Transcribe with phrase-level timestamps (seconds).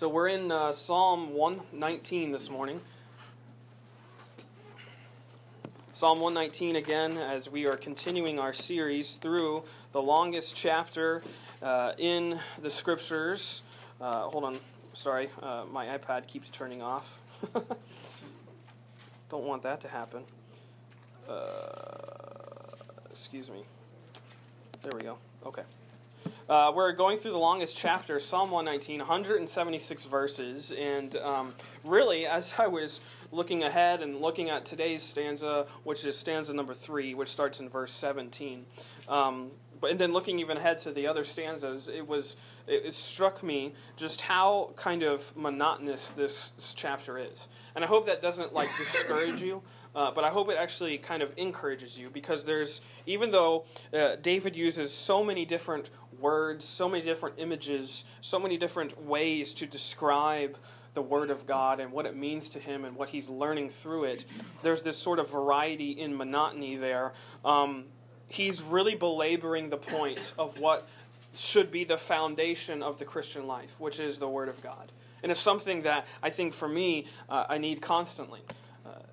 [0.00, 2.80] So we're in uh, Psalm 119 this morning.
[5.92, 11.22] Psalm 119 again, as we are continuing our series through the longest chapter
[11.60, 13.60] uh, in the scriptures.
[14.00, 14.56] Uh, hold on,
[14.94, 17.18] sorry, uh, my iPad keeps turning off.
[19.28, 20.22] Don't want that to happen.
[21.28, 21.42] Uh,
[23.10, 23.64] excuse me.
[24.82, 25.18] There we go.
[25.44, 25.64] Okay.
[26.48, 30.72] Uh, we're going through the longest chapter, Psalm 119, 176 verses.
[30.72, 31.54] And um,
[31.84, 33.00] really, as I was
[33.30, 37.68] looking ahead and looking at today's stanza, which is stanza number three, which starts in
[37.68, 38.66] verse 17,
[39.08, 42.94] um, but, and then looking even ahead to the other stanzas, it was it, it
[42.94, 47.48] struck me just how kind of monotonous this chapter is.
[47.74, 49.62] And I hope that doesn't like discourage you.
[49.94, 54.14] Uh, but I hope it actually kind of encourages you because there's, even though uh,
[54.22, 59.66] David uses so many different words, so many different images, so many different ways to
[59.66, 60.56] describe
[60.94, 64.04] the Word of God and what it means to him and what he's learning through
[64.04, 64.24] it,
[64.62, 67.12] there's this sort of variety in monotony there.
[67.44, 67.84] Um,
[68.28, 70.88] he's really belaboring the point of what
[71.36, 74.90] should be the foundation of the Christian life, which is the Word of God.
[75.22, 78.40] And it's something that I think for me, uh, I need constantly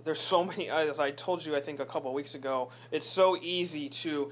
[0.08, 3.38] there's so many, as I told you, I think a couple weeks ago, it's so
[3.42, 4.32] easy to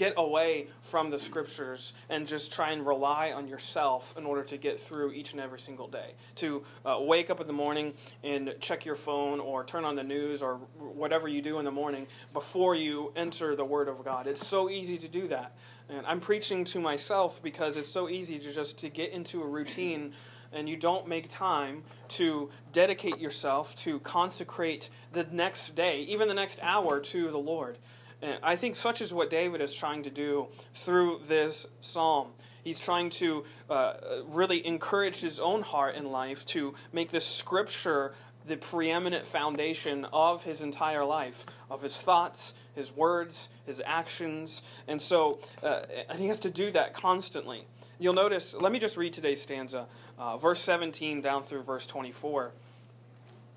[0.00, 4.56] get away from the scriptures and just try and rely on yourself in order to
[4.56, 6.14] get through each and every single day.
[6.36, 7.92] To uh, wake up in the morning
[8.24, 11.70] and check your phone or turn on the news or whatever you do in the
[11.70, 14.26] morning before you enter the Word of God.
[14.26, 15.52] It's so easy to do that.
[15.90, 19.46] And I'm preaching to myself because it's so easy to just to get into a
[19.46, 20.14] routine
[20.50, 26.34] and you don't make time to dedicate yourself to consecrate the next day, even the
[26.34, 27.76] next hour, to the Lord.
[28.22, 32.28] And I think such is what David is trying to do through this psalm.
[32.62, 33.94] He's trying to uh,
[34.26, 38.12] really encourage his own heart in life to make the scripture
[38.46, 44.62] the preeminent foundation of his entire life, of his thoughts, his words, his actions.
[44.88, 47.64] And so uh, and he has to do that constantly.
[47.98, 49.86] You'll notice, let me just read today's stanza,
[50.18, 52.52] uh, verse 17 down through verse 24.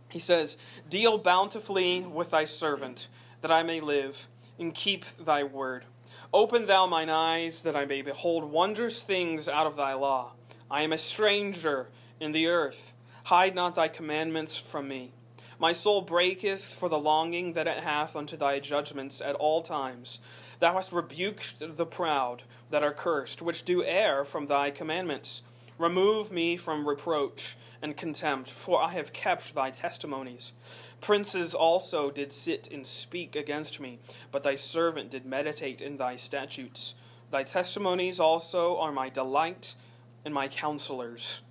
[0.10, 0.58] He says,
[0.90, 3.08] Deal bountifully with thy servant,
[3.42, 4.28] that I may live,
[4.60, 5.86] and keep thy word.
[6.34, 10.32] Open thou mine eyes, that I may behold wondrous things out of thy law.
[10.70, 12.94] I am a stranger in the earth.
[13.26, 15.12] Hide not thy commandments from me.
[15.60, 20.20] My soul breaketh for the longing that it hath unto thy judgments at all times.
[20.60, 25.44] Thou hast rebuked the proud that are cursed, which do err from thy commandments.
[25.78, 30.54] Remove me from reproach and contempt, for I have kept thy testimonies.
[31.04, 34.00] Princes also did sit and speak against me,
[34.32, 36.96] but thy servant did meditate in thy statutes.
[37.30, 39.76] Thy testimonies also are my delight
[40.24, 41.42] and my counselors.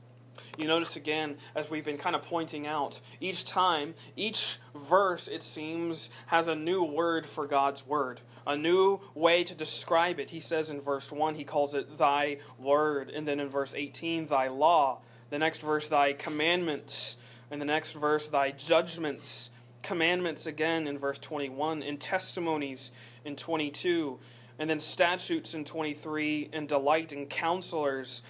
[0.57, 5.43] You notice again, as we've been kind of pointing out, each time, each verse, it
[5.43, 10.31] seems, has a new word for God's word a new way to describe it.
[10.31, 13.11] He says in verse 1, he calls it thy word.
[13.11, 15.01] And then in verse 18, thy law.
[15.31, 17.19] The next verse, thy commandments.
[17.53, 19.51] And the next verse, thy judgments.
[19.83, 22.93] Commandments again in verse 21, and testimonies
[23.25, 24.19] in 22,
[24.59, 28.23] and then statutes in 23, and delight and counselors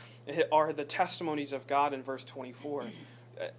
[0.51, 2.91] are the testimonies of God in verse 24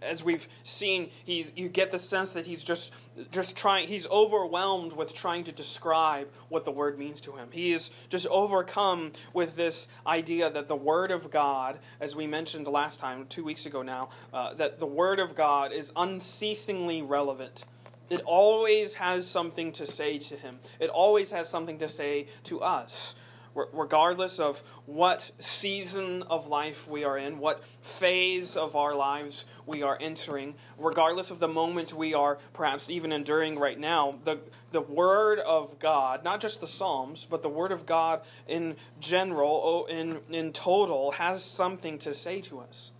[0.01, 2.91] as we've seen, he, you get the sense that he's just,
[3.31, 7.49] just trying, he's overwhelmed with trying to describe what the word means to him.
[7.51, 12.67] He is just overcome with this idea that the word of God, as we mentioned
[12.67, 17.65] last time, two weeks ago now, uh, that the word of God is unceasingly relevant.
[18.09, 22.61] It always has something to say to him, it always has something to say to
[22.61, 23.15] us
[23.55, 29.83] regardless of what season of life we are in, what phase of our lives we
[29.83, 34.39] are entering, regardless of the moment we are perhaps even enduring right now, the,
[34.71, 39.61] the Word of God, not just the Psalms, but the Word of God in general,
[39.63, 42.91] oh, in, in total, has something to say to us.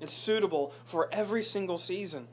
[0.00, 2.26] It's suitable for every single season.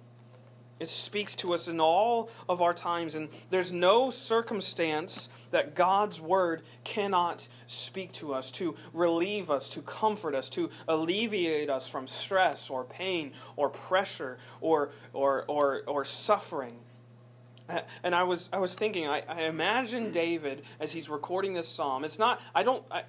[0.79, 6.21] It speaks to us in all of our times, and there's no circumstance that God's
[6.21, 12.07] word cannot speak to us, to relieve us, to comfort us, to alleviate us from
[12.07, 16.77] stress or pain or pressure or, or, or, or suffering.
[18.03, 22.05] And I was, I was thinking, I, I imagine David as he's recording this psalm.
[22.05, 23.03] It's not, I don't, I,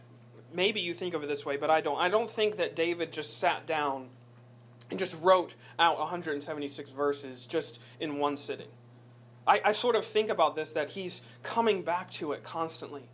[0.53, 1.99] maybe you think of it this way, but I don't.
[1.99, 4.09] I don't think that David just sat down
[4.91, 8.69] and just wrote out 176 verses just in one sitting.
[9.47, 13.09] I, I sort of think about this that he's coming back to it constantly.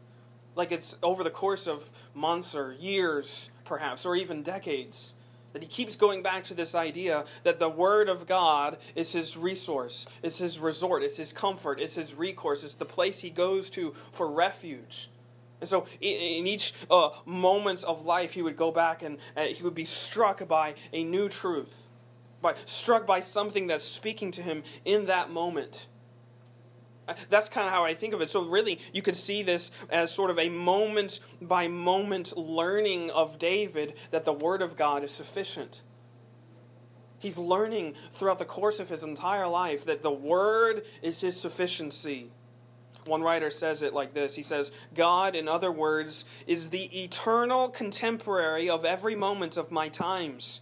[0.57, 5.15] Like it's over the course of months or years, perhaps, or even decades.
[5.53, 9.37] That he keeps going back to this idea that the Word of God is his
[9.37, 13.71] resource, it's his resort, it's his comfort, it's his recourse, it's the place he goes
[13.71, 15.11] to for refuge.
[15.65, 19.63] And so, in each uh, moment of life, he would go back and uh, he
[19.63, 21.89] would be struck by a new truth,
[22.43, 25.87] by struck by something that's speaking to him in that moment.
[27.31, 28.29] That's kind of how I think of it.
[28.29, 33.39] So, really, you could see this as sort of a moment by moment learning of
[33.39, 35.81] David that the Word of God is sufficient.
[37.19, 42.33] He's learning throughout the course of his entire life that the Word is his sufficiency.
[43.07, 47.69] One writer says it like this He says, God, in other words, is the eternal
[47.69, 50.61] contemporary of every moment of my times.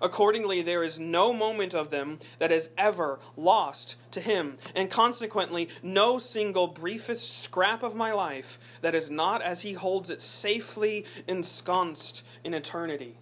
[0.00, 5.68] Accordingly, there is no moment of them that is ever lost to him, and consequently,
[5.80, 11.04] no single briefest scrap of my life that is not as he holds it safely
[11.28, 13.16] ensconced in eternity.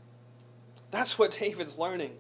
[0.91, 2.13] That's what David's learning.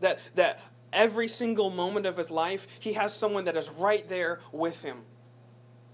[0.00, 0.60] That, that
[0.92, 5.02] every single moment of his life, he has someone that is right there with him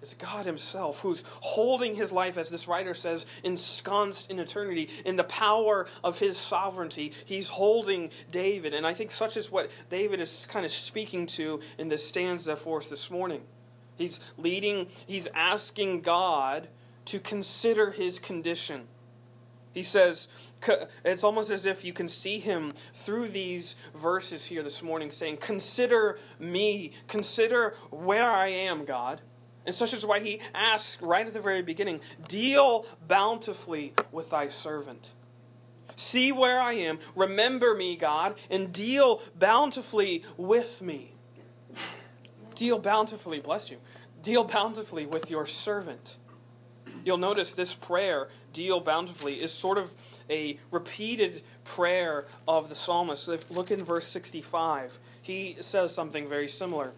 [0.02, 4.88] is God Himself, who's holding His life, as this writer says, ensconced in eternity.
[5.04, 8.74] In the power of His sovereignty, He's holding David.
[8.74, 12.56] And I think such is what David is kind of speaking to in this stanza
[12.56, 13.42] for us this morning.
[13.96, 16.68] He's leading, he's asking God
[17.06, 18.86] to consider his condition.
[19.72, 20.28] He says,
[21.04, 25.38] it's almost as if you can see him through these verses here this morning saying,
[25.38, 29.20] Consider me, consider where I am, God.
[29.66, 34.48] And such is why he asks right at the very beginning Deal bountifully with thy
[34.48, 35.10] servant.
[35.96, 36.98] See where I am.
[37.14, 41.12] Remember me, God, and deal bountifully with me.
[42.54, 43.76] Deal bountifully, bless you.
[44.22, 46.16] Deal bountifully with your servant.
[47.04, 49.94] You'll notice this prayer, deal bountifully, is sort of
[50.28, 53.28] a repeated prayer of the psalmist.
[53.50, 54.98] Look in verse 65.
[55.22, 56.92] He says something very similar.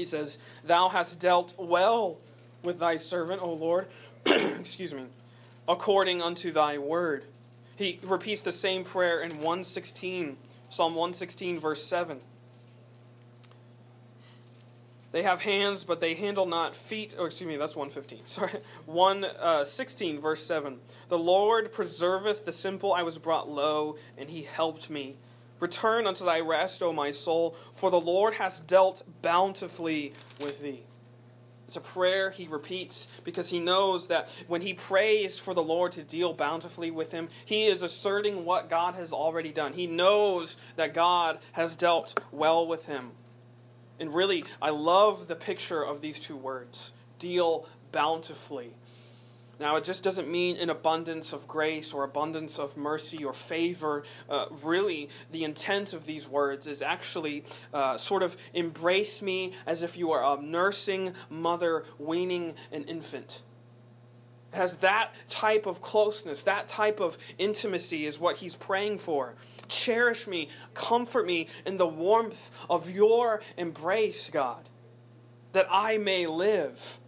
[0.00, 2.16] He says, Thou hast dealt well
[2.64, 3.86] with thy servant, O Lord,
[4.26, 5.04] excuse me,
[5.68, 7.24] according unto thy word.
[7.76, 10.38] He repeats the same prayer in 116,
[10.70, 12.20] Psalm 116, verse 7.
[15.12, 17.14] They have hands, but they handle not feet.
[17.18, 18.20] Oh, excuse me, that's 115.
[18.26, 18.52] Sorry.
[18.86, 20.78] 116, uh, verse 7.
[21.10, 22.94] The Lord preserveth the simple.
[22.94, 25.16] I was brought low, and he helped me.
[25.60, 30.84] Return unto thy rest, O my soul, for the Lord has dealt bountifully with thee.
[31.70, 35.92] It's a prayer he repeats because he knows that when he prays for the Lord
[35.92, 39.74] to deal bountifully with him, he is asserting what God has already done.
[39.74, 43.12] He knows that God has dealt well with him.
[44.00, 46.90] And really, I love the picture of these two words
[47.20, 48.74] deal bountifully.
[49.60, 54.04] Now, it just doesn't mean an abundance of grace or abundance of mercy or favor.
[54.26, 59.82] Uh, really, the intent of these words is actually uh, sort of embrace me as
[59.82, 63.42] if you are a nursing mother weaning an infant.
[64.54, 69.34] Has that type of closeness, that type of intimacy is what he's praying for.
[69.68, 74.70] Cherish me, comfort me in the warmth of your embrace, God,
[75.52, 76.98] that I may live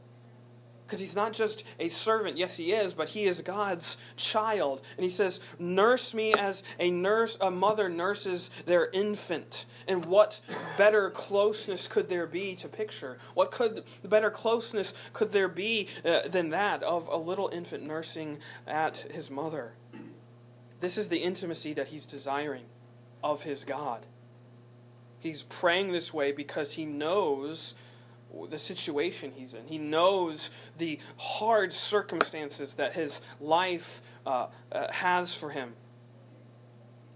[0.93, 2.37] because he's not just a servant.
[2.37, 4.83] Yes, he is, but he is God's child.
[4.99, 10.43] And he says, "Nurse me as a nurse, a mother nurses their infant." And what
[10.77, 13.17] better closeness could there be to picture?
[13.33, 18.41] What could better closeness could there be uh, than that of a little infant nursing
[18.67, 19.73] at his mother?
[20.81, 22.67] This is the intimacy that he's desiring
[23.25, 24.05] of his God.
[25.19, 27.77] He's praying this way because he knows
[28.51, 29.67] the situation he's in.
[29.67, 35.75] He knows the hard circumstances that his life uh, uh, has for him.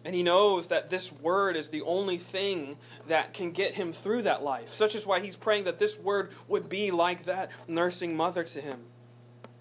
[0.04, 2.76] And he knows that this word is the only thing
[3.08, 4.72] that can get him through that life.
[4.72, 8.60] Such is why he's praying that this word would be like that nursing mother to
[8.60, 8.82] him.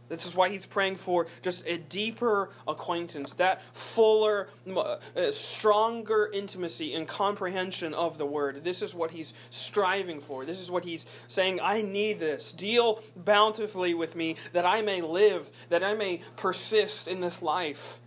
[0.10, 4.98] This is why he's praying for just a deeper acquaintance, that fuller, uh,
[5.32, 8.64] stronger intimacy and comprehension of the word.
[8.64, 10.46] This is what he's striving for.
[10.46, 12.52] This is what he's saying, I need this.
[12.52, 18.00] Deal bountifully with me that I may live, that I may persist in this life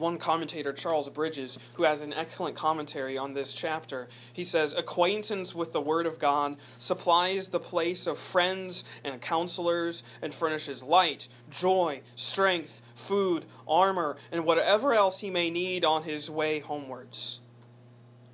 [0.00, 5.54] one commentator, Charles Bridges, who has an excellent commentary on this chapter, he says, Acquaintance
[5.54, 11.28] with the Word of God supplies the place of friends and counselors and furnishes light,
[11.50, 17.40] joy, strength, food, armor, and whatever else he may need on his way homewards.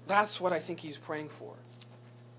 [0.06, 1.54] That's what I think he's praying for.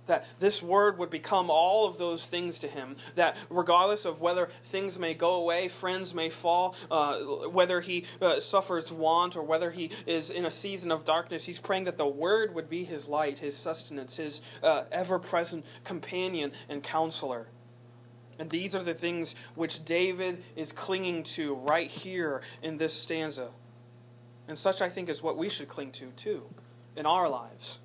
[0.08, 2.96] That this word would become all of those things to him.
[3.16, 8.40] That regardless of whether things may go away, friends may fall, uh, whether he uh,
[8.40, 12.08] suffers want or whether he is in a season of darkness, he's praying that the
[12.08, 17.48] word would be his light, his sustenance, his uh, ever present companion and counselor.
[18.40, 23.50] And these are the things which David is clinging to right here in this stanza.
[24.48, 26.44] And such, I think, is what we should cling to, too,
[26.96, 27.80] in our lives.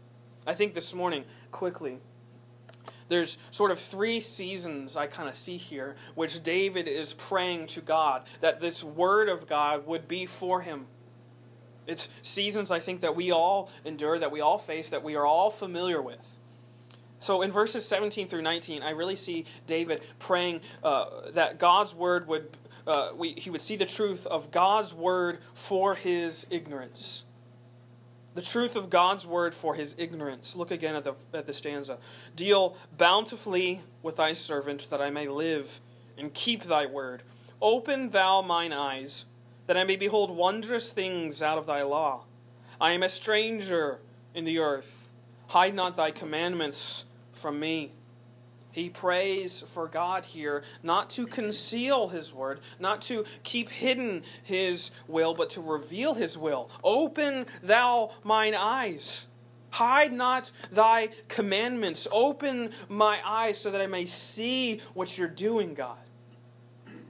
[0.47, 2.00] I think this morning, quickly,
[3.09, 7.81] there's sort of three seasons I kind of see here, which David is praying to
[7.81, 10.87] God that this word of God would be for him.
[11.87, 15.27] It's seasons I think that we all endure, that we all face, that we are
[15.27, 16.39] all familiar with.
[17.21, 22.27] So in verses 17 through 19, I really see David praying uh, that God's word
[22.27, 22.57] would,
[22.87, 27.25] uh, we, he would see the truth of God's word for his ignorance
[28.35, 30.57] the truth of God's word for his ignorance.
[30.57, 31.99] Look again at the, at the stanza.
[32.35, 35.81] Deal bountifully with thy servant, that I may live
[36.17, 37.23] and keep thy word.
[37.61, 39.25] Open thou mine eyes,
[39.67, 42.25] that I may behold wondrous things out of thy law.
[42.81, 44.01] I am a stranger
[44.35, 45.11] in the earth.
[45.49, 47.93] Hide not thy commandments from me.
[48.73, 54.91] He prays for God here not to conceal His word, not to keep hidden His
[55.07, 56.71] will, but to reveal His will.
[56.83, 59.26] Open thou mine eyes.
[59.71, 62.09] Hide not thy commandments.
[62.11, 65.97] Open my eyes so that I may see what you're doing, God.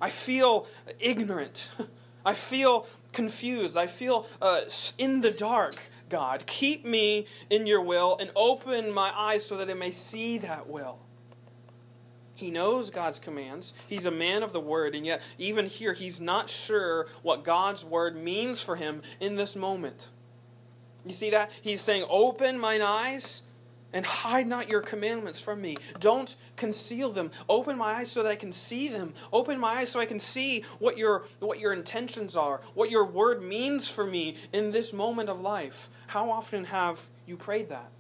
[0.01, 0.67] I feel
[0.99, 1.71] ignorant.
[2.27, 3.77] I feel confused.
[3.77, 4.63] I feel uh,
[4.99, 5.77] in the dark,
[6.09, 6.45] God.
[6.47, 10.69] Keep me in your will and open my eyes so that I may see that
[10.69, 10.99] will.
[12.43, 13.73] He knows God's commands.
[13.89, 17.85] He's a man of the word, and yet, even here, he's not sure what God's
[17.85, 20.09] word means for him in this moment.
[21.07, 21.53] You see that?
[21.63, 23.43] He's saying, Open mine eyes
[23.93, 25.77] and hide not your commandments from me.
[26.01, 27.31] Don't conceal them.
[27.49, 29.15] Open my eyes so that I can see them.
[29.33, 33.05] Open my eyes so I can see what your, what your intentions are, what your
[33.05, 35.89] word means for me in this moment of life.
[36.09, 37.93] How often have you prayed that?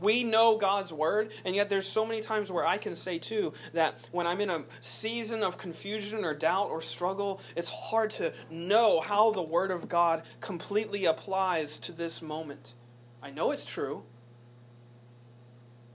[0.00, 3.52] We know God's word, and yet there's so many times where I can say too
[3.72, 8.32] that when I'm in a season of confusion or doubt or struggle, it's hard to
[8.50, 12.74] know how the word of God completely applies to this moment.
[13.22, 14.04] I know it's true.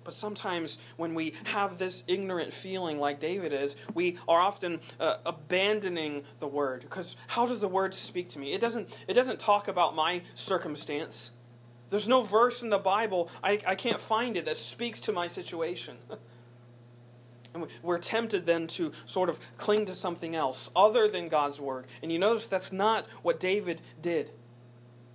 [0.06, 5.18] But sometimes when we have this ignorant feeling like David is, we are often uh,
[5.26, 6.82] abandoning the word.
[6.82, 8.54] Because how does the word speak to me?
[8.54, 11.32] It doesn't, it doesn't talk about my circumstance.
[11.96, 15.28] There's no verse in the Bible, I, I can't find it, that speaks to my
[15.28, 15.96] situation.
[17.54, 21.86] And we're tempted then to sort of cling to something else other than God's word.
[22.04, 24.32] And you notice that's not what David did.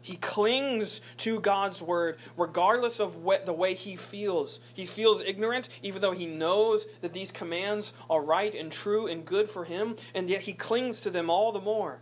[0.01, 4.61] He clings to God's word regardless of what, the way he feels.
[4.73, 9.27] He feels ignorant, even though he knows that these commands are right and true and
[9.27, 11.99] good for him, and yet he clings to them all the more.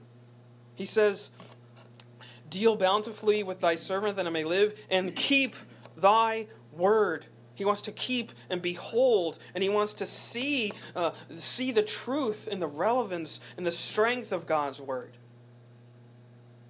[0.76, 1.32] He says,
[2.50, 5.55] Deal bountifully with thy servant that I may live, and keep
[5.97, 7.26] thy word.
[7.55, 12.49] He wants to keep and behold, and he wants to see, uh, see the truth
[12.50, 15.17] and the relevance and the strength of God's word.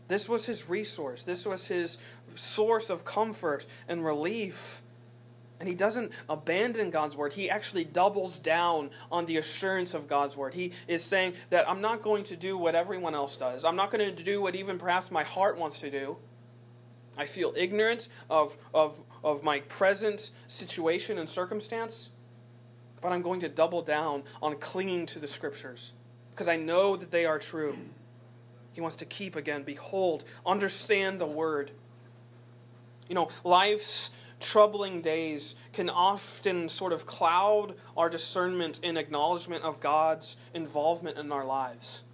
[0.09, 1.23] This was his resource.
[1.23, 1.99] This was his
[2.35, 4.83] source of comfort and relief.
[5.61, 7.33] And he doesn't abandon God's word.
[7.33, 10.55] He actually doubles down on the assurance of God's word.
[10.55, 13.65] He is saying that I'm not going to do what everyone else does.
[13.65, 16.17] I'm not going to do what even perhaps my heart wants to do.
[17.17, 22.11] I feel ignorant of, of, of my present situation and circumstance,
[23.01, 25.93] but I'm going to double down on clinging to the scriptures
[26.31, 27.77] because I know that they are true.
[28.73, 31.73] He wants to keep again, behold, understand the word.
[33.09, 34.11] You know, life's
[34.41, 41.33] troubling days can often sort of cloud our discernment and acknowledgement of God's involvement in
[41.33, 42.05] our lives.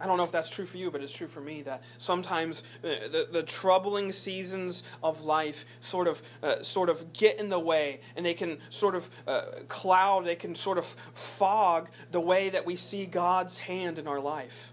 [0.00, 2.62] I don't know if that's true for you, but it's true for me that sometimes
[2.82, 7.58] uh, the, the troubling seasons of life sort of uh, sort of get in the
[7.58, 12.48] way, and they can sort of uh, cloud, they can sort of fog the way
[12.48, 14.72] that we see God's hand in our life.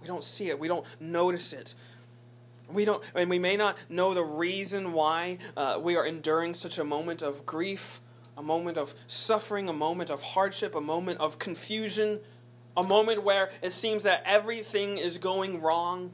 [0.00, 1.74] We don't see it, we don't notice it.
[2.72, 6.78] We don't, and we may not know the reason why uh, we are enduring such
[6.78, 8.00] a moment of grief,
[8.36, 12.20] a moment of suffering, a moment of hardship, a moment of confusion,
[12.76, 16.10] a moment where it seems that everything is going wrong.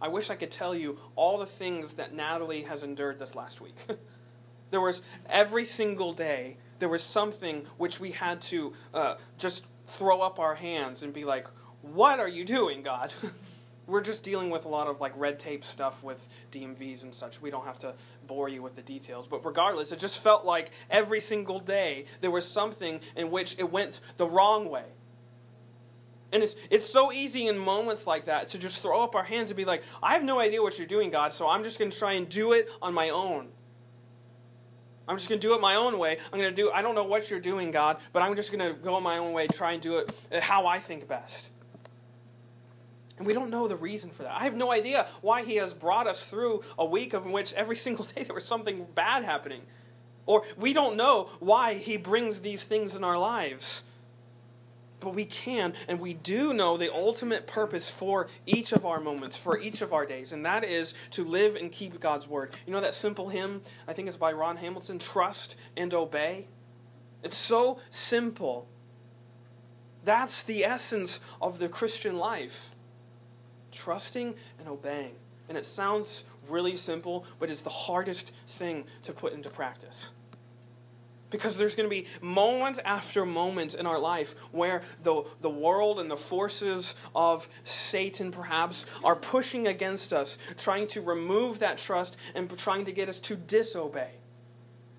[0.00, 3.60] I wish I could tell you all the things that Natalie has endured this last
[3.60, 3.76] week.
[4.70, 10.20] there was every single day, there was something which we had to uh, just throw
[10.20, 11.48] up our hands and be like,
[11.80, 13.12] What are you doing, God?
[13.86, 17.40] We're just dealing with a lot of like red tape stuff with DMVs and such.
[17.40, 17.94] We don't have to
[18.26, 19.28] bore you with the details.
[19.28, 23.70] But regardless, it just felt like every single day there was something in which it
[23.70, 24.86] went the wrong way.
[26.32, 29.50] And it's, it's so easy in moments like that to just throw up our hands
[29.50, 31.90] and be like, I have no idea what you're doing, God, so I'm just going
[31.90, 33.48] to try and do it on my own.
[35.08, 36.18] I'm just going to do it my own way.
[36.32, 38.74] I'm going to do, I don't know what you're doing, God, but I'm just going
[38.74, 41.50] to go my own way, try and do it uh, how I think best.
[43.18, 44.32] And we don't know the reason for that.
[44.32, 47.76] I have no idea why He has brought us through a week of which every
[47.86, 49.62] single day there was something bad happening.
[50.26, 53.82] Or we don't know why He brings these things in our lives.
[54.98, 59.36] But we can and we do know the ultimate purpose for each of our moments,
[59.36, 62.54] for each of our days, and that is to live and keep God's word.
[62.66, 66.46] You know that simple hymn, I think it's by Ron Hamilton, Trust and Obey?
[67.22, 68.68] It's so simple.
[70.02, 72.74] That's the essence of the Christian life
[73.76, 75.14] trusting and obeying.
[75.48, 80.10] And it sounds really simple, but it's the hardest thing to put into practice.
[81.30, 86.00] Because there's going to be moment after moment in our life where the, the world
[86.00, 92.16] and the forces of Satan, perhaps, are pushing against us, trying to remove that trust
[92.34, 94.10] and trying to get us to disobey.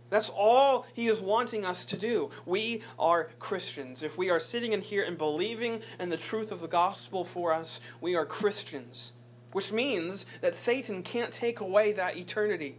[0.09, 2.31] That's all he is wanting us to do.
[2.45, 4.03] We are Christians.
[4.03, 7.53] If we are sitting in here and believing in the truth of the gospel for
[7.53, 9.13] us, we are Christians.
[9.51, 12.77] Which means that Satan can't take away that eternity.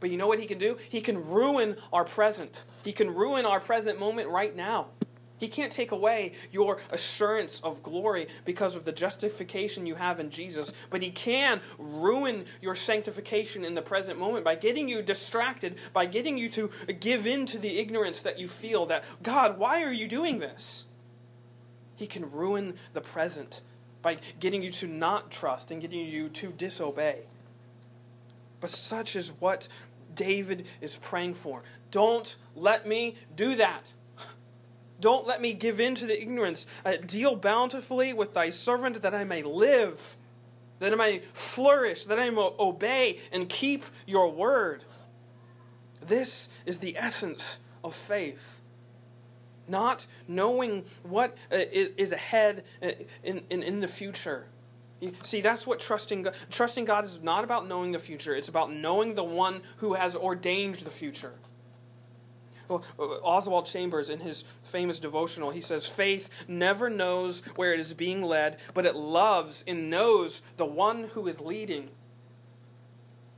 [0.00, 0.78] But you know what he can do?
[0.88, 2.64] He can ruin our present.
[2.84, 4.88] He can ruin our present moment right now.
[5.38, 10.30] He can't take away your assurance of glory because of the justification you have in
[10.30, 15.78] Jesus, but He can ruin your sanctification in the present moment by getting you distracted,
[15.92, 19.82] by getting you to give in to the ignorance that you feel that, God, why
[19.82, 20.86] are you doing this?
[21.96, 23.62] He can ruin the present
[24.02, 27.20] by getting you to not trust and getting you to disobey.
[28.60, 29.68] But such is what
[30.14, 31.62] David is praying for.
[31.90, 33.92] Don't let me do that.
[35.04, 36.66] Don't let me give in to the ignorance.
[36.82, 40.16] Uh, deal bountifully with thy servant that I may live,
[40.78, 44.82] that I may flourish, that I may obey and keep your word.
[46.00, 48.62] This is the essence of faith.
[49.68, 54.46] Not knowing what uh, is, is ahead uh, in, in, in the future
[55.22, 58.34] See, that's what trusting God, trusting God is not about knowing the future.
[58.34, 61.34] It's about knowing the one who has ordained the future.
[62.68, 62.84] Well,
[63.22, 68.22] Oswald Chambers, in his famous devotional, he says, Faith never knows where it is being
[68.22, 71.90] led, but it loves and knows the one who is leading.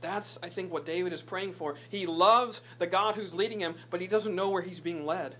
[0.01, 1.75] That's, I think, what David is praying for.
[1.89, 5.35] He loves the God who's leading him, but he doesn't know where he's being led.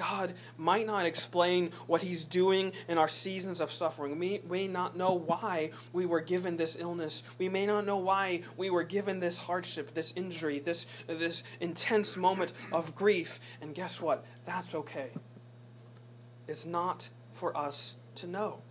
[0.00, 4.18] God might not explain what He's doing in our seasons of suffering.
[4.18, 7.22] We may not know why we were given this illness.
[7.36, 12.16] We may not know why we were given this hardship, this injury, this, this intense
[12.16, 13.40] moment of grief.
[13.60, 14.24] And guess what?
[14.46, 15.10] That's okay.
[16.48, 18.62] It's not for us to know.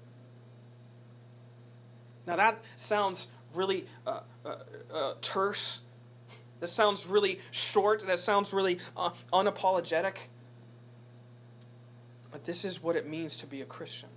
[2.26, 4.56] Now, that sounds really uh, uh,
[4.92, 5.82] uh, terse.
[6.60, 8.08] That sounds really short.
[8.08, 10.16] That sounds really uh, unapologetic.
[12.32, 14.10] But this is what it means to be a Christian.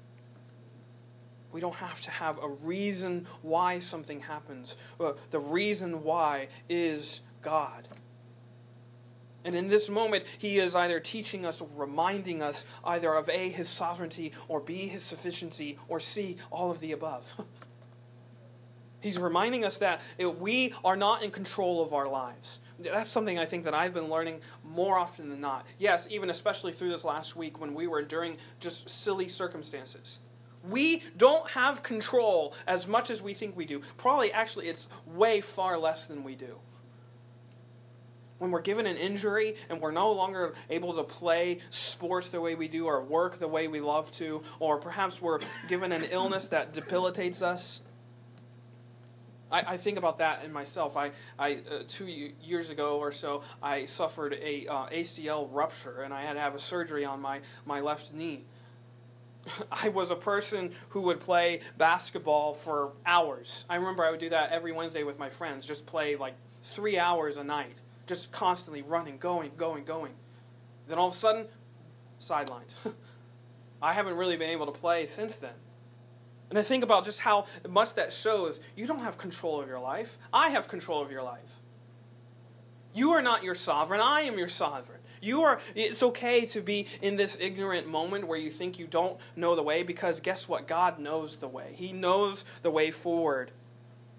[1.50, 4.76] We don't have to have a reason why something happens.
[4.98, 7.88] Uh, the reason why is God.
[9.44, 13.48] And in this moment, he is either teaching us or reminding us either of A,
[13.50, 17.44] his sovereignty, or B, his sufficiency, or C, all of the above.
[19.02, 22.60] He's reminding us that we are not in control of our lives
[22.90, 25.66] that's something I think that I've been learning more often than not.
[25.78, 30.18] Yes, even especially through this last week when we were during just silly circumstances.
[30.68, 33.80] We don't have control as much as we think we do.
[33.96, 36.58] Probably, actually, it's way far less than we do.
[38.38, 42.54] When we're given an injury and we're no longer able to play sports the way
[42.54, 46.48] we do or work the way we love to, or perhaps we're given an illness
[46.48, 47.82] that debilitates us,
[49.52, 50.96] I, I think about that in myself.
[50.96, 56.12] I, I uh, two years ago or so, I suffered a uh, ACL rupture, and
[56.12, 58.44] I had to have a surgery on my, my left knee.
[59.72, 63.66] I was a person who would play basketball for hours.
[63.68, 66.34] I remember I would do that every Wednesday with my friends, just play like
[66.64, 70.12] three hours a night, just constantly running, going, going, going.
[70.88, 71.46] Then all of a sudden,
[72.20, 72.72] sidelined.
[73.82, 75.54] I haven't really been able to play since then.
[76.52, 79.80] And I think about just how much that shows you don't have control of your
[79.80, 80.18] life.
[80.34, 81.60] I have control of your life.
[82.92, 84.02] You are not your sovereign.
[84.02, 85.00] I am your sovereign.
[85.22, 89.16] You are it's okay to be in this ignorant moment where you think you don't
[89.34, 90.66] know the way because guess what?
[90.66, 91.72] God knows the way.
[91.74, 93.50] He knows the way forward.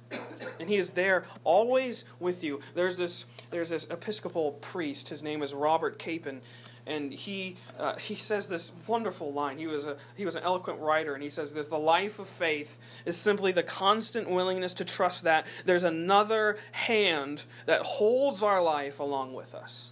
[0.60, 2.62] And he is there always with you.
[2.74, 6.42] There's this there's this Episcopal priest, his name is Robert Capon,
[6.86, 9.58] and he uh, he says this wonderful line.
[9.58, 12.28] He was a he was an eloquent writer, and he says this: the life of
[12.28, 18.62] faith is simply the constant willingness to trust that there's another hand that holds our
[18.62, 19.92] life along with us.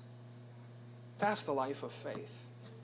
[1.19, 2.40] That's the life of faith.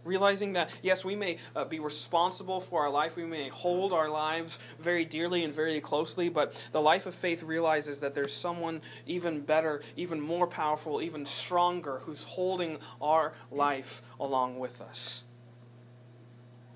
[0.08, 4.10] Realizing that, yes, we may uh, be responsible for our life, we may hold our
[4.10, 8.82] lives very dearly and very closely, but the life of faith realizes that there's someone
[9.06, 15.24] even better, even more powerful, even stronger who's holding our life along with us.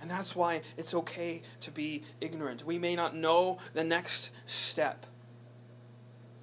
[0.02, 2.66] And that's why it's okay to be ignorant.
[2.66, 5.06] We may not know the next step.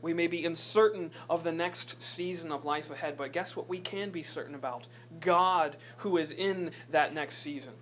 [0.01, 3.81] We may be uncertain of the next season of life ahead, but guess what we
[3.81, 4.87] can be certain about?
[5.21, 7.73] God who is in that next season.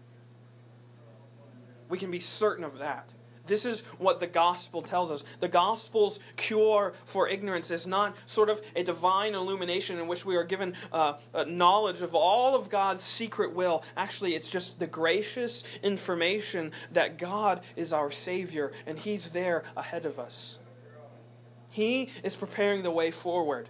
[1.89, 3.11] We can be certain of that.
[3.47, 5.25] This is what the gospel tells us.
[5.41, 10.37] The gospel's cure for ignorance is not sort of a divine illumination in which we
[10.37, 11.15] are given uh,
[11.47, 13.85] knowledge of all of God's secret will.
[13.97, 20.07] Actually, it's just the gracious information that God is our Savior and He's there ahead
[20.07, 20.59] of us.
[21.77, 23.69] He is preparing the way forward.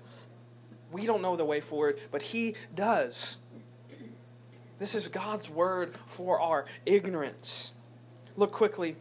[0.92, 3.36] We don't know the way forward, but He does.
[4.78, 7.74] This is God's word for our ignorance.
[8.36, 8.94] Look quickly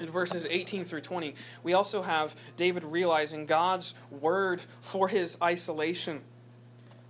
[0.00, 1.34] in verses 18 through 20.
[1.62, 6.22] We also have David realizing God's word for his isolation.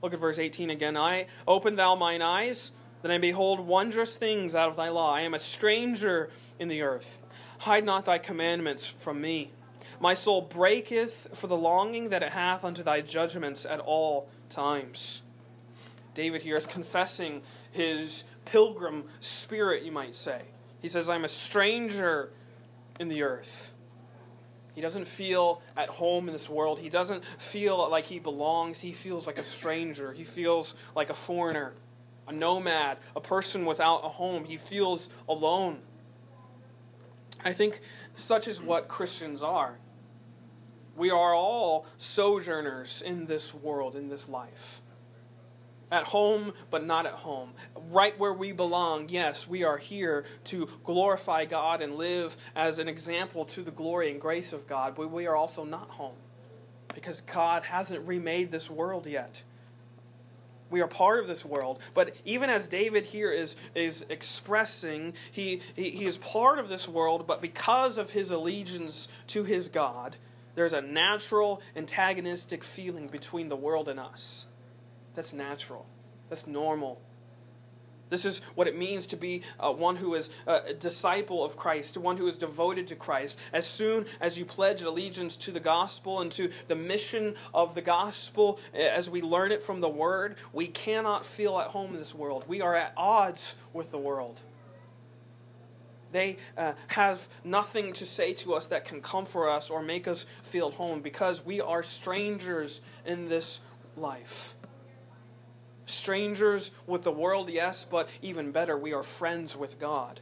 [0.03, 0.97] Look at verse 18 again.
[0.97, 5.15] I open thou mine eyes, that I behold wondrous things out of thy law.
[5.15, 7.19] I am a stranger in the earth.
[7.59, 9.53] Hide not thy commandments from me.
[10.03, 15.23] My soul breaketh for the longing that it hath unto thy judgments at all times.
[16.13, 20.43] David here is confessing his pilgrim spirit, you might say.
[20.81, 22.33] He says, I'm a stranger
[22.99, 23.73] in the earth.
[24.75, 26.81] He doesn't feel at home in this world.
[26.81, 28.81] He doesn't feel like he belongs.
[28.81, 30.13] He feels like a stranger.
[30.13, 31.75] He feels like a foreigner,
[32.27, 34.47] a nomad, a person without a home.
[34.47, 35.79] He feels alone.
[37.45, 37.79] I think
[38.15, 39.79] such is what Christians are.
[40.97, 44.81] We are all sojourners in this world, in this life.
[45.91, 47.53] At home, but not at home.
[47.91, 52.89] Right where we belong, yes, we are here to glorify God and live as an
[52.89, 56.17] example to the glory and grace of God, but we are also not home
[56.95, 59.43] because God hasn't remade this world yet.
[60.71, 61.81] We are part of this world.
[61.93, 66.89] But even as David here is, is expressing, he, he, he is part of this
[66.89, 70.17] world, but because of his allegiance to his God,
[70.55, 74.47] there's a natural antagonistic feeling between the world and us.
[75.15, 75.87] That's natural.
[76.29, 77.01] That's normal.
[78.13, 81.97] This is what it means to be uh, one who is a disciple of Christ,
[81.97, 83.39] one who is devoted to Christ.
[83.55, 87.81] As soon as you pledge allegiance to the gospel and to the mission of the
[87.81, 92.15] gospel, as we learn it from the Word, we cannot feel at home in this
[92.15, 92.45] world.
[92.47, 94.43] We are at odds with the world.
[96.13, 100.27] They uh, have nothing to say to us that can comfort us or make us
[100.43, 103.61] feel home because we are strangers in this
[103.97, 104.55] life.
[105.87, 110.21] Strangers with the world, yes, but even better, we are friends with God.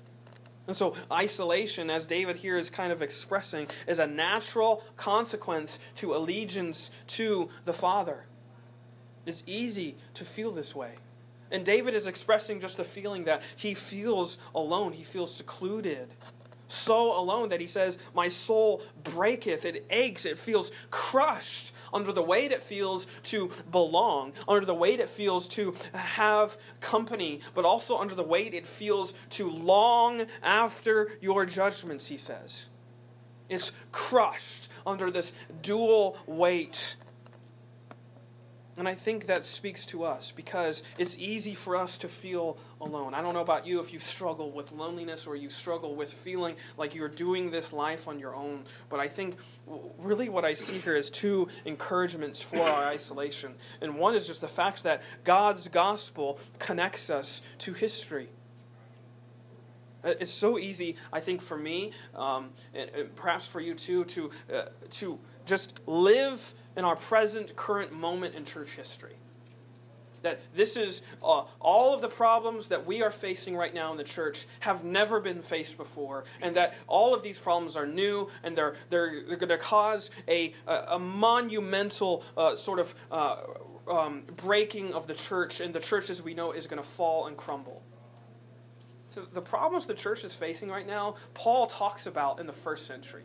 [0.66, 6.14] And so, isolation, as David here is kind of expressing, is a natural consequence to
[6.14, 8.24] allegiance to the Father.
[9.26, 10.94] It's easy to feel this way.
[11.50, 16.08] And David is expressing just the feeling that he feels alone, he feels secluded.
[16.68, 22.22] So alone that he says, My soul breaketh, it aches, it feels crushed under the
[22.22, 27.98] weight it feels to belong, under the weight it feels to have company, but also
[27.98, 32.66] under the weight it feels to long after your judgments, he says.
[33.48, 35.32] It's crushed under this
[35.62, 36.94] dual weight
[38.80, 43.12] and I think that speaks to us because it's easy for us to feel alone.
[43.12, 46.56] I don't know about you if you struggle with loneliness or you struggle with feeling
[46.78, 48.64] like you're doing this life on your own.
[48.88, 49.36] But I think
[49.98, 53.54] really what I see here is two encouragements for our isolation.
[53.82, 58.30] And one is just the fact that God's gospel connects us to history.
[60.02, 64.30] It's so easy, I think, for me, um, and, and, perhaps for you too, to
[64.50, 64.62] uh,
[64.92, 65.18] to
[65.50, 69.16] just live in our present current moment in church history.
[70.22, 73.96] That this is uh, all of the problems that we are facing right now in
[73.96, 78.28] the church have never been faced before, and that all of these problems are new
[78.44, 83.38] and they're, they're, they're going to cause a, a, monumental uh, sort of uh,
[83.88, 87.26] um, breaking of the church, and the church as we know is going to fall
[87.26, 87.82] and crumble.
[89.08, 92.86] So the problems the church is facing right now, Paul talks about in the first
[92.86, 93.24] century.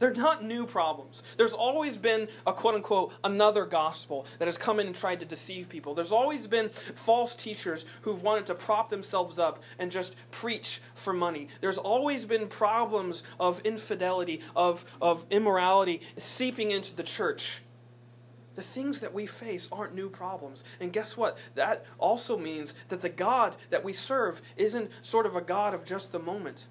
[0.00, 1.22] They're not new problems.
[1.36, 5.26] There's always been a quote unquote another gospel that has come in and tried to
[5.26, 5.94] deceive people.
[5.94, 11.12] There's always been false teachers who've wanted to prop themselves up and just preach for
[11.12, 11.48] money.
[11.60, 17.60] There's always been problems of infidelity, of, of immorality seeping into the church.
[18.54, 20.64] The things that we face aren't new problems.
[20.80, 21.36] And guess what?
[21.56, 25.84] That also means that the God that we serve isn't sort of a God of
[25.84, 26.66] just the moment.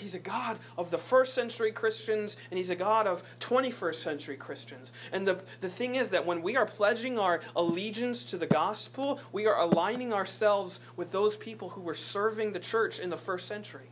[0.00, 4.36] He's a God of the first century Christians, and He's a God of 21st century
[4.36, 4.92] Christians.
[5.12, 9.20] And the, the thing is that when we are pledging our allegiance to the gospel,
[9.32, 13.46] we are aligning ourselves with those people who were serving the church in the first
[13.46, 13.88] century.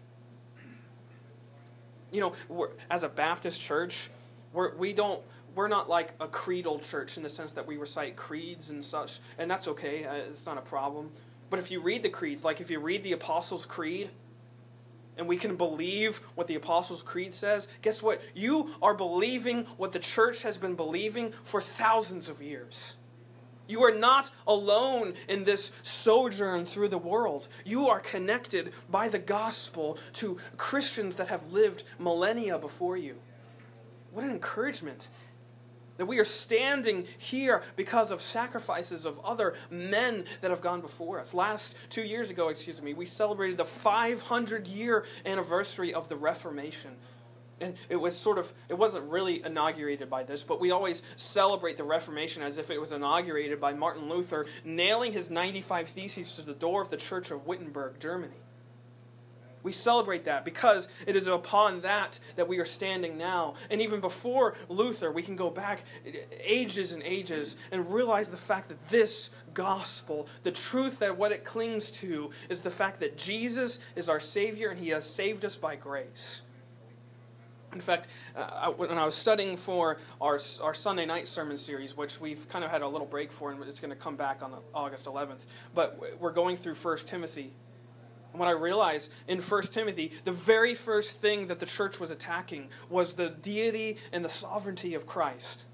[2.11, 4.11] You know, as a Baptist church,
[4.53, 5.23] we're, we don't
[5.55, 9.19] we're not like a creedal church in the sense that we recite creeds and such,
[9.39, 10.05] and that's okay.
[10.05, 11.11] Uh, it's not a problem.
[11.51, 14.11] But if you read the creeds, like if you read the Apostles' Creed,
[15.19, 18.23] and we can believe what the Apostles' Creed says, guess what?
[18.35, 22.95] You are believing what the church has been believing for thousands of years.
[23.67, 27.49] You are not alone in this sojourn through the world.
[27.67, 33.17] You are connected by the gospel to Christians that have lived millennia before you.
[34.13, 35.09] What an encouragement
[35.99, 41.21] that we are standing here because of sacrifices of other men that have gone before
[41.21, 41.35] us.
[41.35, 46.93] Last two years ago, excuse me, we celebrated the 500 year anniversary of the Reformation.
[47.61, 51.77] And it was sort of, it wasn't really inaugurated by this, but we always celebrate
[51.77, 56.43] the Reformation as if it was inaugurated by Martin Luther nailing his 95 Theses to
[56.43, 58.37] the door of the Church of Wittenberg, Germany.
[59.69, 63.53] We celebrate that because it is upon that that we are standing now.
[63.69, 65.85] And even before Luther, we can go back
[66.41, 71.45] ages and ages and realize the fact that this gospel, the truth that what it
[71.45, 75.59] clings to, is the fact that Jesus is our Savior and He has saved us
[75.59, 76.41] by grace.
[77.75, 82.19] In fact, uh, when I was studying for our, our Sunday night sermon series, which
[82.19, 84.55] we've kind of had a little break for, and it's going to come back on
[84.73, 87.53] August 11th, but we're going through 1 Timothy
[88.39, 92.69] what I realized in 1 Timothy, the very first thing that the church was attacking
[92.89, 95.65] was the deity and the sovereignty of Christ.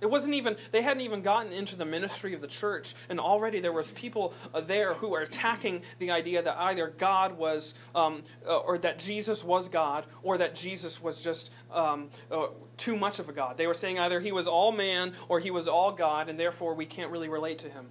[0.00, 3.60] It wasn't even, they hadn't even gotten into the ministry of the church, and already
[3.60, 8.22] there was people uh, there who were attacking the idea that either God was, um,
[8.46, 13.20] uh, or that Jesus was God, or that Jesus was just um, uh, too much
[13.20, 13.56] of a God.
[13.56, 16.74] They were saying either he was all man or he was all God, and therefore
[16.74, 17.86] we can't really relate to him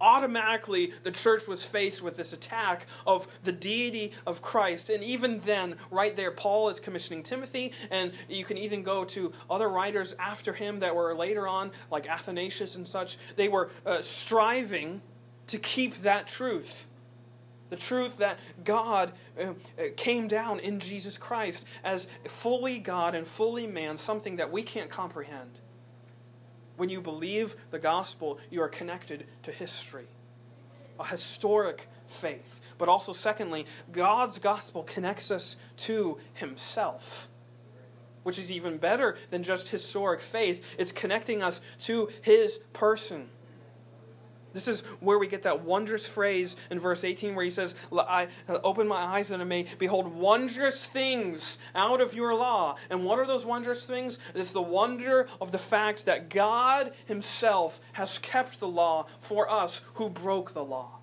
[0.00, 4.90] automatically the church was faced with this attack of the deity of Christ.
[4.90, 9.32] And even then, right there, Paul is commissioning Timothy, and you can even go to
[9.50, 13.18] other writers after him that were later on, like Athanasius and such.
[13.36, 15.02] They were uh, striving
[15.48, 16.88] to keep that truth.
[17.68, 23.26] The truth that God uh, uh came down in Jesus Christ as fully God and
[23.26, 25.60] fully man, something that we can't comprehend.
[26.76, 30.06] When you believe the gospel, you are connected to history,
[30.98, 32.60] a historic faith.
[32.78, 37.28] But also, secondly, God's gospel connects us to Himself,
[38.22, 40.62] which is even better than just historic faith.
[40.78, 43.30] It's connecting us to His person.
[44.56, 48.28] This is where we get that wondrous phrase in verse 18 where he says, I
[48.48, 52.76] open my eyes and I may behold wondrous things out of your law.
[52.88, 54.18] And what are those wondrous things?
[54.34, 59.82] It's the wonder of the fact that God Himself has kept the law for us
[59.96, 61.00] who broke the law.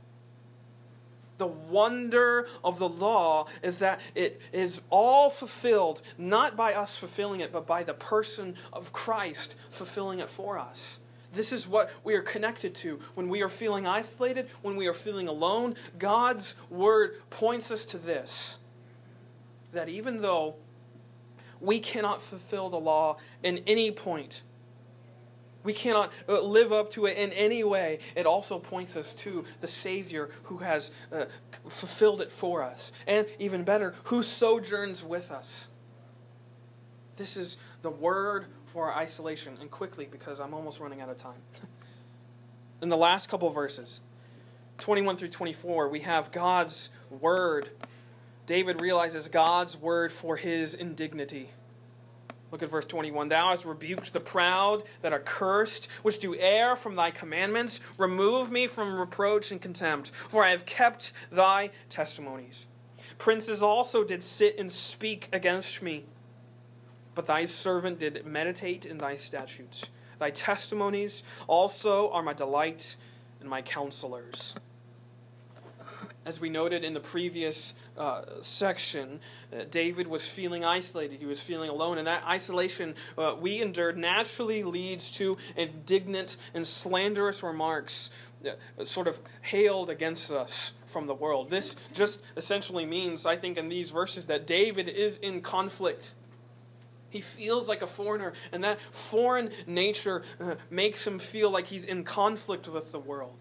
[1.37, 7.41] The wonder of the law is that it is all fulfilled, not by us fulfilling
[7.41, 10.99] it, but by the person of Christ fulfilling it for us.
[11.34, 13.00] This is what we are connected to.
[13.15, 17.98] When we are feeling isolated, when we are feeling alone, God's word points us to
[17.98, 18.58] this
[19.74, 20.56] that even though
[21.60, 24.43] we cannot fulfill the law in any point,
[25.63, 28.00] we cannot uh, live up to it in any way.
[28.15, 31.26] It also points us to the Savior who has uh,
[31.67, 32.91] fulfilled it for us.
[33.08, 35.67] And even better, who sojourns with us.
[37.15, 41.17] This is the word for our isolation, and quickly because I'm almost running out of
[41.17, 41.41] time.
[42.81, 43.99] In the last couple verses,
[44.79, 47.69] 21 through 24, we have God's word.
[48.47, 51.51] David realizes God's word for his indignity.
[52.51, 53.29] Look at verse 21.
[53.29, 57.79] Thou hast rebuked the proud that are cursed, which do err from thy commandments.
[57.99, 62.65] Remove me from reproach and contempt, for I have kept thy testimonies.
[63.19, 66.05] Princes also did sit and speak against me.
[67.15, 69.86] But thy servant did meditate in thy statutes.
[70.19, 72.95] Thy testimonies also are my delight
[73.39, 74.56] and my counselors.
[76.26, 79.19] As we noted in the previous uh, section,
[79.52, 81.19] uh, David was feeling isolated.
[81.19, 81.97] He was feeling alone.
[81.97, 88.10] And that isolation uh, we endured naturally leads to indignant and slanderous remarks
[88.47, 91.49] uh, sort of hailed against us from the world.
[91.49, 96.13] This just essentially means, I think, in these verses, that David is in conflict.
[97.13, 101.86] He feels like a foreigner, and that foreign nature uh, makes him feel like he's
[101.86, 103.38] in conflict with the world.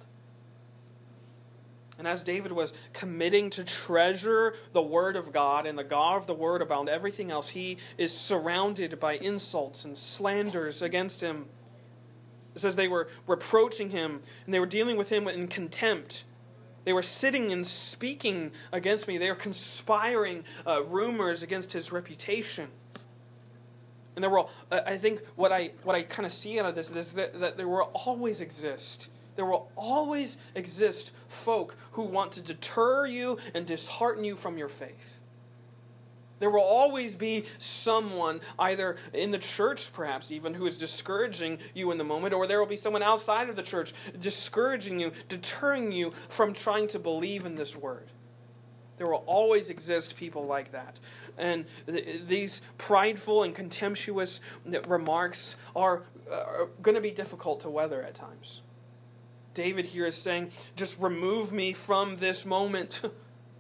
[1.97, 6.27] And as David was committing to treasure the Word of God and the God of
[6.27, 11.47] the Word about everything else, he is surrounded by insults and slanders against him.
[12.55, 16.25] It says they were reproaching him and they were dealing with him in contempt.
[16.85, 19.17] They were sitting and speaking against me.
[19.17, 22.69] They were conspiring uh, rumors against his reputation.
[24.15, 26.91] And there uh, I think, what I what I kind of see out of this
[26.91, 32.43] is that, that there will always exist there will always exist folk who want to
[32.43, 35.19] deter you and dishearten you from your faith.
[36.39, 41.93] There will always be someone, either in the church perhaps even, who is discouraging you
[41.93, 45.93] in the moment, or there will be someone outside of the church discouraging you, deterring
[45.93, 48.11] you from trying to believe in this word.
[48.99, 50.99] There will always exist people like that.
[51.39, 54.41] And th- these prideful and contemptuous
[54.73, 58.61] uh, remarks are, are going to be difficult to weather at times.
[59.55, 63.03] David here is saying, just remove me from this moment.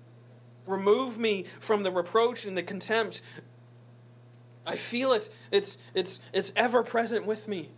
[0.67, 3.21] remove me from the reproach and the contempt.
[4.67, 5.29] I feel it.
[5.51, 7.71] It's, it's, it's ever present with me.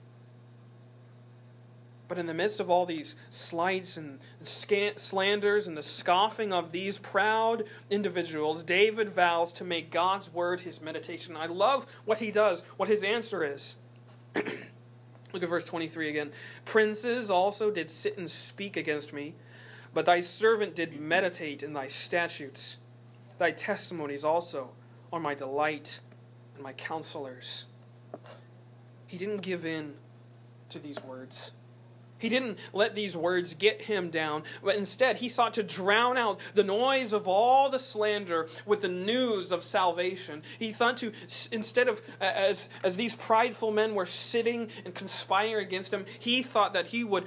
[2.07, 6.99] But in the midst of all these slights and slanders and the scoffing of these
[6.99, 11.37] proud individuals, David vows to make God's word his meditation.
[11.37, 13.77] I love what he does, what his answer is.
[14.35, 16.31] Look at verse 23 again.
[16.65, 19.35] Princes also did sit and speak against me,
[19.95, 22.77] but thy servant did meditate in thy statutes.
[23.39, 24.71] Thy testimonies also
[25.13, 26.01] are my delight
[26.55, 27.65] and my counselors.
[29.07, 29.95] He didn't give in
[30.69, 31.53] to these words.
[32.25, 36.41] He didn't let these words get him down, but instead he sought to drown out
[36.55, 40.43] the noise of all the slander with the news of salvation.
[40.59, 41.13] He thought to,
[41.53, 46.73] instead of, as, as these prideful men were sitting and conspiring against him, he thought
[46.73, 47.27] that he would,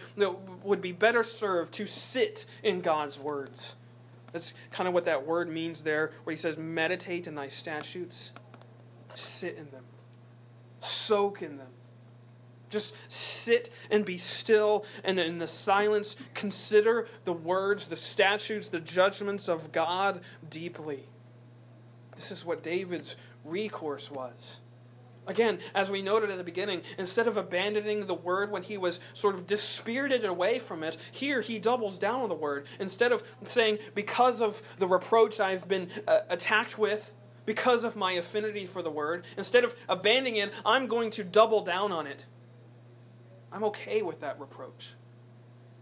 [0.63, 3.75] would be better served to sit in God's words.
[4.31, 8.33] That's kind of what that word means there, where he says, meditate in thy statutes,
[9.13, 9.83] sit in them,
[10.81, 11.67] soak in them.
[12.69, 18.80] Just sit and be still, and in the silence, consider the words, the statutes, the
[18.80, 21.08] judgments of God deeply.
[22.15, 24.60] This is what David's recourse was.
[25.27, 29.01] Again, as we noted at the beginning, instead of abandoning the word when he was
[29.13, 32.65] sort of dispirited away from it, here he doubles down on the word.
[32.80, 37.13] Instead of saying, because of the reproach I've been uh, attacked with,
[37.45, 41.62] because of my affinity for the word, instead of abandoning it, I'm going to double
[41.62, 42.25] down on it.
[43.51, 44.93] I'm okay with that reproach.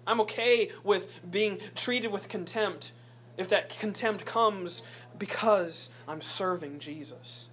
[0.07, 2.91] I'm okay with being treated with contempt
[3.37, 4.81] if that contempt comes
[5.17, 7.47] because I'm serving Jesus.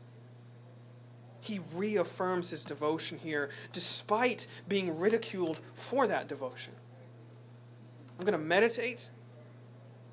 [1.41, 6.75] He reaffirms his devotion here despite being ridiculed for that devotion.
[8.19, 9.11] I'm going to meditate.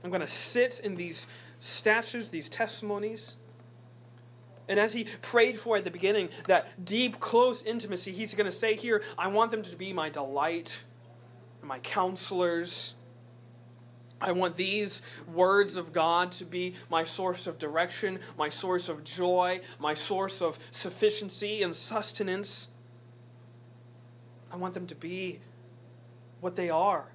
[0.03, 1.27] I'm going to sit in these
[1.59, 3.35] statutes, these testimonies.
[4.69, 8.51] And as he prayed for at the beginning, that deep, close intimacy, he's going to
[8.51, 10.77] say here, I want them to be my delight,
[11.63, 12.93] my counselors.
[14.21, 15.01] I want these
[15.33, 20.39] words of God to be my source of direction, my source of joy, my source
[20.39, 22.67] of sufficiency and sustenance.
[24.51, 25.39] I want them to be
[26.41, 27.07] what they are,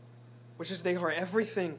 [0.56, 1.78] which is they are everything.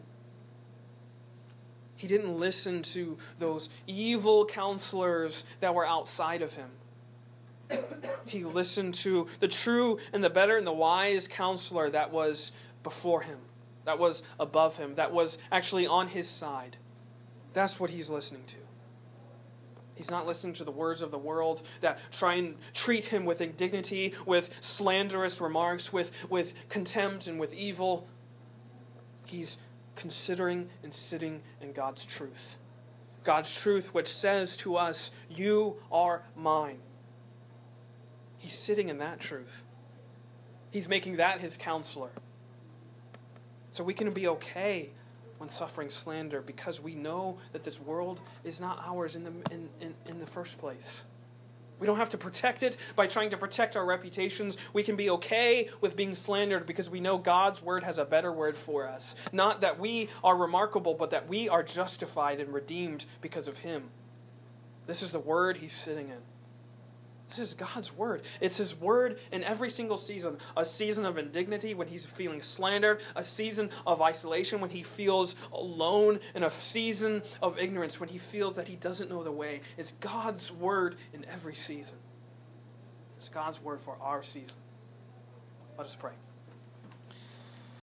[2.06, 6.70] He didn't listen to those evil counselors that were outside of him.
[8.28, 12.52] he listened to the true and the better and the wise counselor that was
[12.84, 13.40] before him,
[13.86, 16.78] that was above him, that was actually on his side.
[17.54, 18.58] That's what he's listening to.
[19.96, 23.42] He's not listening to the words of the world that try and treat him with
[23.42, 28.08] indignity, with slanderous remarks, with, with contempt, and with evil.
[29.26, 29.58] He's
[29.96, 32.58] considering and sitting in God's truth.
[33.24, 36.80] God's truth, which says to us, You are mine.
[38.38, 39.64] He's sitting in that truth.
[40.72, 42.12] He's making that his counselor.
[43.72, 44.92] So we can be okay
[45.38, 49.70] when suffering slander because we know that this world is not ours in the, in,
[49.82, 51.06] in, in the first place.
[51.80, 54.58] We don't have to protect it by trying to protect our reputations.
[54.74, 58.32] We can be okay with being slandered because we know God's word has a better
[58.32, 59.16] word for us.
[59.32, 63.90] Not that we are remarkable, but that we are justified and redeemed because of Him.
[64.88, 66.35] This is the word He's sitting in.
[67.30, 68.22] This is God's word.
[68.40, 73.02] It's His word in every single season a season of indignity when He's feeling slandered,
[73.16, 78.18] a season of isolation when He feels alone, and a season of ignorance when He
[78.18, 79.62] feels that He doesn't know the way.
[79.78, 81.96] It's God's word in every season.
[83.18, 84.58] It's God's word for our season.
[85.78, 86.12] Let us pray.